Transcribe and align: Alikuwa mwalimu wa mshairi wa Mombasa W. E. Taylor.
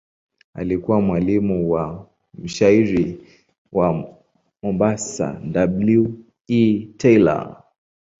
Alikuwa 0.53 1.01
mwalimu 1.01 1.71
wa 1.71 2.07
mshairi 2.33 3.17
wa 3.71 4.09
Mombasa 4.63 5.41
W. 5.53 6.07
E. 6.47 6.85
Taylor. 6.97 7.63